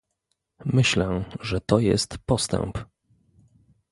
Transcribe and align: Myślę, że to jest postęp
Myślę, 0.65 1.23
że 1.41 1.61
to 1.61 1.79
jest 1.79 2.17
postęp 2.25 2.77